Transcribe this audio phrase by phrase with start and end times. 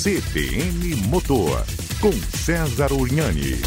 [0.00, 1.66] CBN Motor,
[2.00, 3.60] com César Urnani.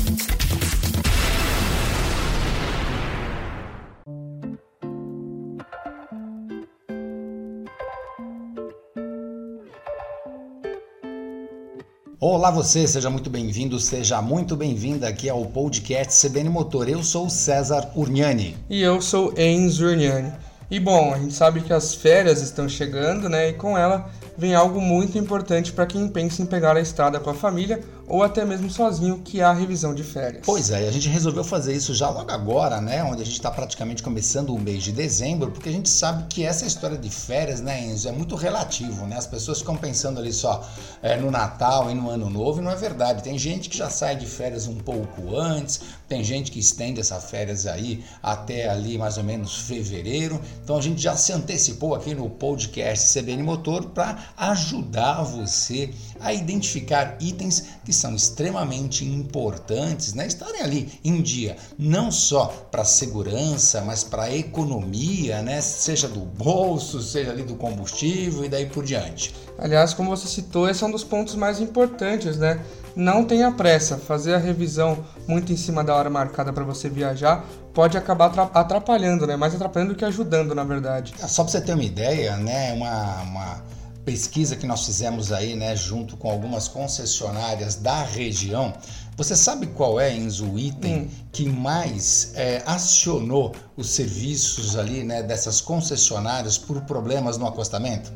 [12.17, 16.87] Olá você, seja muito bem-vindo, seja muito bem-vinda aqui ao podcast CBN Motor.
[16.87, 18.55] Eu sou César Urniani.
[18.69, 20.31] E eu sou Enzo Urniani.
[20.69, 23.49] E bom, a gente sabe que as férias estão chegando, né?
[23.49, 27.29] E com ela vem algo muito importante para quem pensa em pegar a estrada com
[27.29, 30.43] a família ou até mesmo sozinho, que é a revisão de férias.
[30.45, 33.01] Pois é, a gente resolveu fazer isso já logo agora, né?
[33.01, 36.43] Onde a gente está praticamente começando o mês de dezembro, porque a gente sabe que
[36.43, 39.15] essa história de férias, né, Enzo, é muito relativo, né?
[39.15, 40.61] As pessoas ficam pensando ali só
[41.01, 43.23] é, no Natal e no Ano Novo, e não é verdade.
[43.23, 47.17] Tem gente que já sai de férias um pouco antes, tem gente que estende essa
[47.21, 50.41] férias aí até ali mais ou menos fevereiro.
[50.61, 56.33] Então a gente já se antecipou aqui no podcast CBN Motor para ajudar você a
[56.33, 60.25] identificar itens que são extremamente importantes, né?
[60.27, 65.61] Estarem ali em dia, não só para segurança, mas para economia, né?
[65.61, 69.33] Seja do bolso, seja ali do combustível e daí por diante.
[69.57, 72.59] Aliás, como você citou, esse é um dos pontos mais importantes, né?
[72.95, 77.45] Não tenha pressa, fazer a revisão muito em cima da hora marcada para você viajar
[77.73, 79.35] pode acabar atrapalhando, né?
[79.35, 81.13] Mais atrapalhando do que ajudando, na verdade.
[81.27, 82.73] Só para você ter uma ideia, né?
[82.73, 83.63] Uma, uma
[84.05, 88.73] pesquisa que nós fizemos aí, né, junto com algumas concessionárias da região,
[89.15, 91.09] você sabe qual é, Enzo, o item hum.
[91.31, 98.11] que mais é, acionou os serviços ali, né, dessas concessionárias por problemas no acostamento?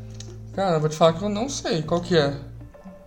[0.54, 1.84] Cara, vou te falar que eu não sei.
[1.84, 2.40] Qual que é?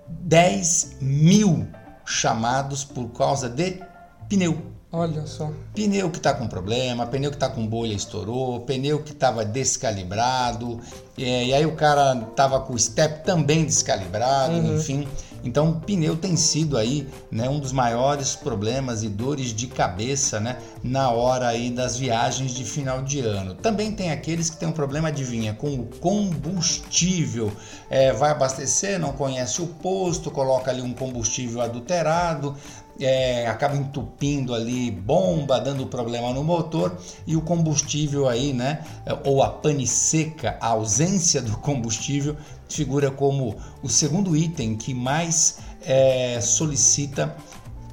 [0.08, 1.66] 10 mil
[2.04, 3.82] chamados por causa de
[4.28, 4.77] pneu.
[4.90, 5.50] Olha só.
[5.74, 10.80] Pneu que está com problema, pneu que está com bolha estourou, pneu que estava descalibrado,
[11.16, 14.76] é, e aí o cara estava com o step também descalibrado, uhum.
[14.76, 15.06] enfim.
[15.44, 20.40] Então, o pneu tem sido aí né, um dos maiores problemas e dores de cabeça
[20.40, 23.54] né, na hora aí das viagens de final de ano.
[23.54, 27.52] Também tem aqueles que têm um problema, adivinha, com o combustível.
[27.88, 32.56] É, vai abastecer, não conhece o posto, coloca ali um combustível adulterado,
[33.00, 38.84] é, acaba entupindo ali bomba, dando problema no motor e o combustível aí, né,
[39.24, 42.36] ou a pane seca, a ausência do combustível,
[42.68, 47.34] figura como o segundo item que mais é, solicita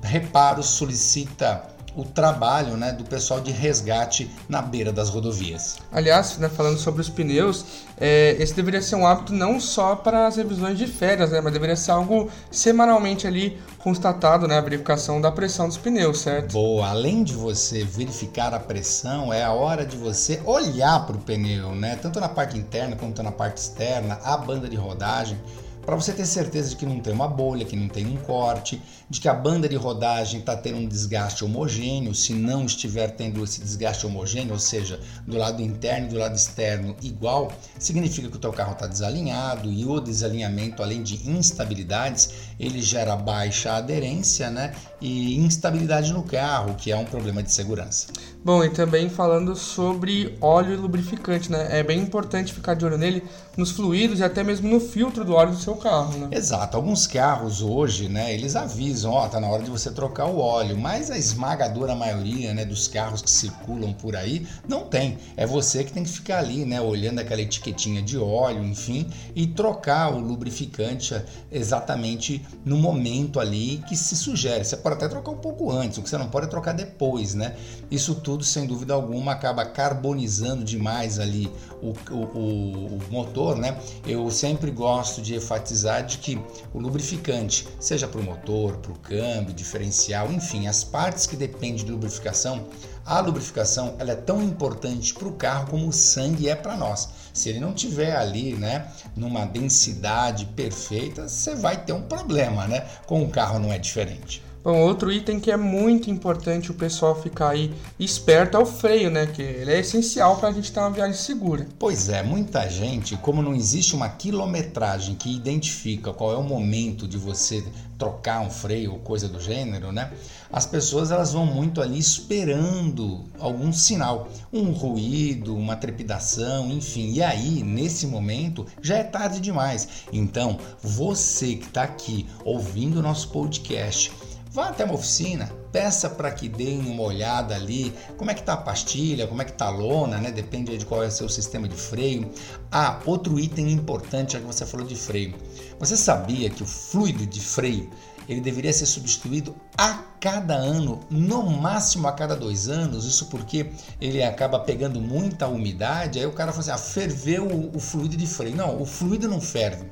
[0.01, 5.77] reparos, solicita o trabalho né, do pessoal de resgate na beira das rodovias.
[5.91, 7.65] Aliás, né, falando sobre os pneus,
[7.97, 11.53] é, esse deveria ser um hábito não só para as revisões de férias, né, mas
[11.53, 16.51] deveria ser algo semanalmente ali constatado, né, a verificação da pressão dos pneus, certo?
[16.51, 21.19] Boa, além de você verificar a pressão, é a hora de você olhar para o
[21.19, 25.37] pneu, né, tanto na parte interna quanto na parte externa, a banda de rodagem
[25.85, 28.81] para você ter certeza de que não tem uma bolha, que não tem um corte,
[29.09, 33.43] de que a banda de rodagem está tendo um desgaste homogêneo, se não estiver tendo
[33.43, 38.37] esse desgaste homogêneo, ou seja, do lado interno e do lado externo igual, significa que
[38.37, 44.49] o teu carro está desalinhado e o desalinhamento, além de instabilidades, ele gera baixa aderência
[44.49, 48.07] né, e instabilidade no carro, que é um problema de segurança.
[48.43, 51.79] Bom, e também falando sobre óleo e lubrificante, né?
[51.79, 53.23] É bem importante ficar de olho nele
[53.57, 56.29] nos fluidos e até mesmo no filtro do óleo do seu carro, né?
[56.31, 56.77] Exato.
[56.77, 60.77] Alguns carros hoje, né, eles avisam, ó, tá na hora de você trocar o óleo,
[60.77, 65.17] mas a esmagadora maioria, né, dos carros que circulam por aí não tem.
[65.37, 69.47] É você que tem que ficar ali, né, olhando aquela etiquetinha de óleo, enfim, e
[69.47, 71.15] trocar o lubrificante
[71.51, 74.63] exatamente no momento ali que se sugere.
[74.63, 77.33] Você pode até trocar um pouco antes, o que você não pode é trocar depois,
[77.33, 77.55] né?
[77.89, 83.77] Isso tudo, sem dúvida alguma, acaba carbonizando demais ali o, o, o motor, né?
[84.05, 86.39] Eu sempre gosto de enfatizar de que
[86.73, 91.83] o lubrificante, seja para o motor, para o câmbio, diferencial, enfim, as partes que dependem
[91.83, 92.67] de lubrificação,
[93.03, 97.09] a lubrificação ela é tão importante para o carro como o sangue é para nós.
[97.33, 102.87] Se ele não tiver ali, né, numa densidade perfeita, você vai ter um problema, né?
[103.05, 104.41] Com o carro não é diferente.
[104.65, 109.11] Bom, outro item que é muito importante o pessoal ficar aí esperto é o freio,
[109.11, 109.27] né?
[109.27, 111.67] Que ele é essencial para a gente ter uma viagem segura.
[111.77, 117.07] Pois é, muita gente, como não existe uma quilometragem que identifica qual é o momento
[117.07, 117.63] de você
[117.95, 120.11] trocar um freio ou coisa do gênero, né?
[120.51, 127.13] As pessoas elas vão muito ali esperando algum sinal, um ruído, uma trepidação, enfim.
[127.13, 129.87] E aí, nesse momento, já é tarde demais.
[130.11, 134.11] Então, você que está aqui ouvindo o nosso podcast,
[134.55, 138.53] Vá até uma oficina, peça para que deem uma olhada ali, como é que tá
[138.53, 140.31] a pastilha, como é que tá a lona, né?
[140.31, 142.31] Depende de qual é o seu sistema de freio.
[142.71, 145.35] Ah, outro item importante, já que você falou de freio.
[145.77, 147.89] Você sabia que o fluido de freio
[148.27, 153.05] ele deveria ser substituído a cada ano, no máximo a cada dois anos.
[153.05, 153.69] Isso porque
[154.01, 156.17] ele acaba pegando muita umidade.
[156.17, 158.55] Aí o cara fala assim: ah, ferveu o, o fluido de freio.
[158.55, 159.85] Não, o fluido não ferve.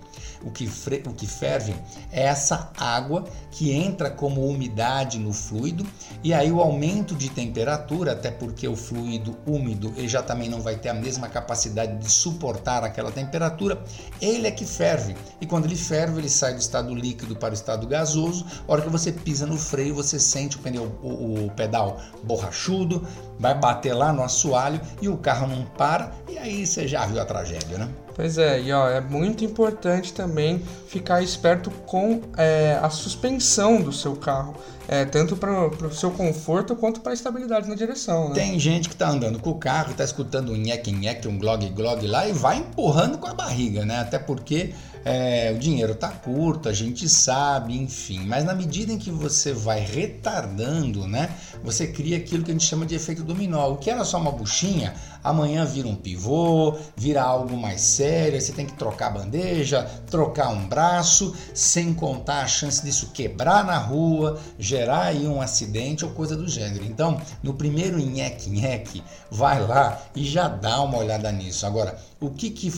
[0.43, 0.69] O que,
[1.07, 1.73] o que ferve
[2.11, 5.85] é essa água que entra como umidade no fluido
[6.21, 10.59] e aí o aumento de temperatura, até porque o fluido úmido ele já também não
[10.59, 13.81] vai ter a mesma capacidade de suportar aquela temperatura,
[14.19, 15.15] ele é que ferve.
[15.39, 18.22] E quando ele ferve, ele sai do estado líquido para o estado gasoso.
[18.67, 23.05] A hora que você pisa no freio, você sente o, pneu, o, o pedal borrachudo,
[23.39, 27.21] vai bater lá no assoalho e o carro não para, e aí você já viu
[27.21, 27.89] a tragédia, né?
[28.15, 33.91] Pois é, e ó, é muito importante também ficar esperto com é, a suspensão do
[33.91, 34.55] seu carro,
[34.87, 38.29] é, tanto para o seu conforto quanto para a estabilidade na direção.
[38.29, 38.35] Né?
[38.35, 42.27] Tem gente que está andando com o carro, está escutando um nhec-nhec, um glog-glog lá
[42.27, 43.99] e vai empurrando com a barriga, né?
[43.99, 44.73] Até porque
[45.05, 48.25] é, o dinheiro está curto, a gente sabe, enfim.
[48.25, 51.29] Mas na medida em que você vai retardando, né,
[51.63, 53.71] você cria aquilo que a gente chama de efeito dominó.
[53.71, 58.39] O que era só uma buchinha, amanhã vira um pivô, vira algo mais sério.
[58.39, 63.63] Você tem que trocar a bandeja, trocar um braço, sem contar a chance disso quebrar
[63.65, 66.85] na rua, gerar aí um acidente ou coisa do gênero.
[66.85, 71.65] Então, no primeiro nheque-nheque, vai lá e já dá uma olhada nisso.
[71.65, 72.71] Agora, o que que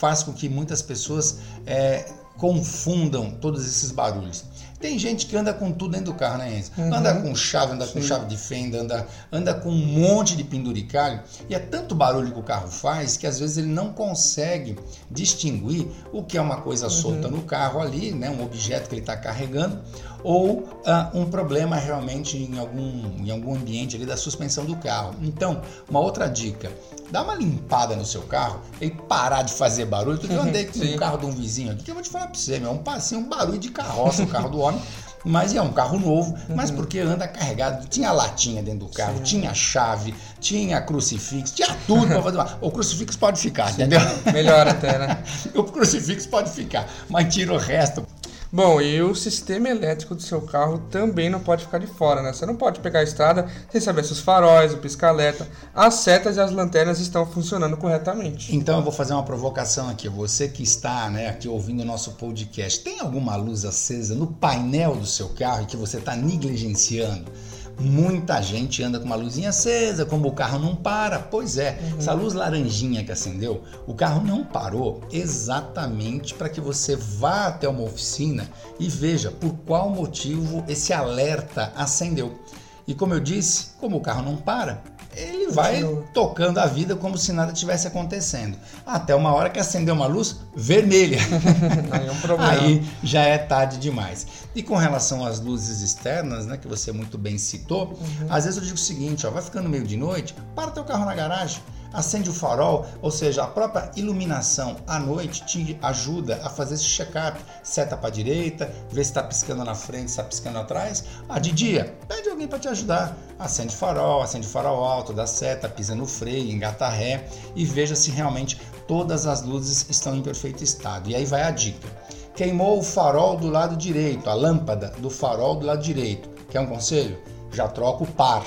[0.00, 1.36] faz com que muitas pessoas
[1.66, 4.44] é, confundam todos esses barulhos.
[4.80, 6.72] Tem gente que anda com tudo dentro do carro, né, Enzo?
[6.78, 6.94] Uhum.
[6.94, 7.92] Anda com chave, anda Sim.
[7.92, 11.20] com chave de fenda, anda, anda com um monte de penduricalho.
[11.50, 14.78] E é tanto barulho que o carro faz que às vezes ele não consegue
[15.10, 16.90] distinguir o que é uma coisa uhum.
[16.90, 19.78] solta no carro ali, né, um objeto que ele está carregando,
[20.22, 25.14] ou uh, um problema realmente em algum, em algum ambiente ali da suspensão do carro.
[25.22, 26.70] Então, uma outra dica,
[27.10, 30.20] dá uma limpada no seu carro e parar de fazer barulho.
[30.28, 32.38] Eu andei com o carro de um vizinho aqui, que eu vou te falar para
[32.38, 34.80] você, meu, é um passinho, um barulho de carroça o carro do homem.
[35.24, 36.76] Mas é um carro novo, mas uhum.
[36.76, 37.86] porque anda carregado.
[37.88, 39.22] Tinha latinha dentro do carro, Sim.
[39.22, 42.56] tinha chave, tinha crucifixo, tinha tudo para fazer.
[42.60, 43.82] O crucifixo pode ficar, Sim.
[43.82, 44.00] entendeu?
[44.32, 45.22] Melhor até, né?
[45.54, 48.06] o crucifixo pode ficar, mas tira o resto.
[48.52, 52.32] Bom, e o sistema elétrico do seu carro também não pode ficar de fora, né?
[52.32, 56.36] Você não pode pegar a estrada sem saber se os faróis, o pisca-alerta, as setas
[56.36, 58.54] e as lanternas estão funcionando corretamente.
[58.54, 60.08] Então eu vou fazer uma provocação aqui.
[60.08, 64.96] Você que está né, aqui ouvindo o nosso podcast, tem alguma luz acesa no painel
[64.96, 67.30] do seu carro que você está negligenciando?
[67.80, 71.18] Muita gente anda com uma luzinha acesa, como o carro não para.
[71.18, 71.98] Pois é, uhum.
[71.98, 77.66] essa luz laranjinha que acendeu, o carro não parou exatamente para que você vá até
[77.66, 78.48] uma oficina
[78.78, 82.38] e veja por qual motivo esse alerta acendeu.
[82.86, 84.82] E como eu disse, como o carro não para,
[85.16, 85.82] ele vai
[86.14, 88.56] tocando a vida como se nada tivesse acontecendo.
[88.86, 91.18] Até uma hora que acendeu uma luz vermelha.
[91.90, 92.52] Aí, é um problema.
[92.52, 94.26] Aí já é tarde demais.
[94.54, 98.26] E com relação às luzes externas, né, que você muito bem citou, uhum.
[98.28, 101.04] às vezes eu digo o seguinte, ó, vai ficando meio de noite, para teu carro
[101.04, 101.60] na garagem
[101.92, 106.84] acende o farol, ou seja, a própria iluminação à noite te ajuda a fazer esse
[106.84, 107.40] check-up.
[107.62, 111.04] Seta para direita, vê se está piscando na frente, se está piscando atrás.
[111.28, 113.16] Ah, de dia, pede alguém para te ajudar.
[113.38, 118.10] Acende farol, acende farol alto, dá seta, pisa no freio, engata ré e veja se
[118.10, 121.10] realmente todas as luzes estão em perfeito estado.
[121.10, 121.88] E aí vai a dica.
[122.34, 126.28] Queimou o farol do lado direito, a lâmpada do farol do lado direito.
[126.50, 127.18] Quer um conselho?
[127.52, 128.44] Já troca o par.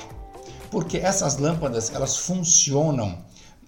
[0.71, 3.17] Porque essas lâmpadas, elas funcionam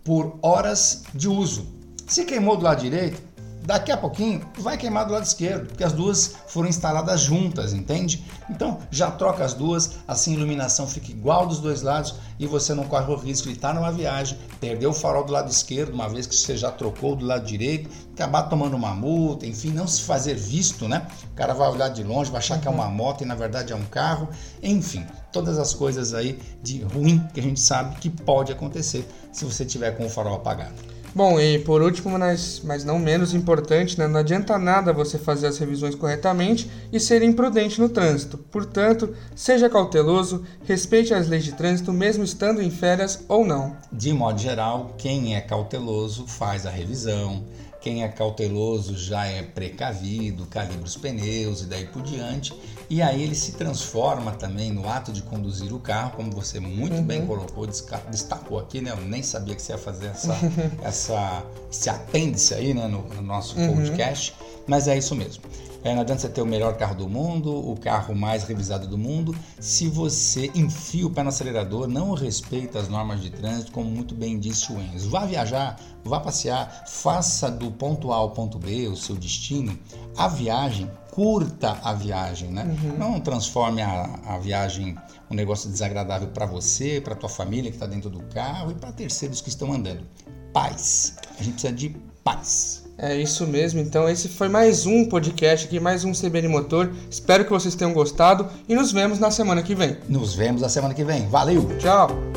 [0.06, 1.66] por horas de uso.
[2.08, 3.22] Se queimou do lado direito,
[3.66, 8.24] daqui a pouquinho vai queimar do lado esquerdo, porque as duas foram instaladas juntas, entende?
[8.50, 12.74] Então já troca as duas, assim a iluminação fica igual dos dois lados e você
[12.74, 16.08] não corre o risco de estar numa viagem, perder o farol do lado esquerdo, uma
[16.08, 20.02] vez que você já trocou do lado direito, acabar tomando uma multa, enfim, não se
[20.02, 21.08] fazer visto, né?
[21.32, 22.62] O cara vai olhar de longe, vai achar uhum.
[22.62, 24.30] que é uma moto e na verdade é um carro,
[24.62, 29.44] enfim, todas as coisas aí de ruim que a gente sabe que pode acontecer se
[29.44, 30.95] você tiver com o farol apagado.
[31.16, 35.48] Bom, e por último, mas, mas não menos importante, né, não adianta nada você fazer
[35.48, 38.38] as revisões corretamente e ser imprudente no trânsito.
[38.38, 43.78] Portanto, seja cauteloso, respeite as leis de trânsito, mesmo estando em férias ou não.
[43.90, 47.46] De modo geral, quem é cauteloso faz a revisão,
[47.86, 52.52] quem é cauteloso já é precavido, calibra os pneus e daí por diante.
[52.90, 56.96] E aí ele se transforma também no ato de conduzir o carro, como você muito
[56.96, 57.04] uhum.
[57.04, 58.90] bem colocou, destacou aqui, né?
[58.90, 60.36] Eu nem sabia que você ia fazer essa,
[60.82, 62.88] essa, esse apêndice aí né?
[62.88, 63.76] no, no nosso uhum.
[63.76, 64.34] podcast,
[64.66, 65.44] mas é isso mesmo.
[65.86, 68.98] É, não adianta você ter o melhor carro do mundo, o carro mais revisado do
[68.98, 73.88] mundo, se você enfia o pé no acelerador, não respeita as normas de trânsito, como
[73.88, 75.12] muito bem disse o Enzo.
[75.12, 79.78] Vá viajar, vá passear, faça do ponto A ao ponto B o seu destino.
[80.18, 82.64] A viagem, curta a viagem, né?
[82.64, 82.98] Uhum.
[82.98, 84.98] Não transforme a, a viagem
[85.30, 88.92] um negócio desagradável para você, para tua família que está dentro do carro e para
[88.92, 90.04] terceiros que estão andando.
[90.52, 91.16] Paz.
[91.40, 91.90] A gente precisa de
[92.24, 92.85] paz.
[92.98, 96.92] É isso mesmo, então esse foi mais um podcast aqui, mais um CBN Motor.
[97.10, 99.98] Espero que vocês tenham gostado e nos vemos na semana que vem.
[100.08, 101.28] Nos vemos na semana que vem.
[101.28, 101.78] Valeu!
[101.78, 102.35] Tchau!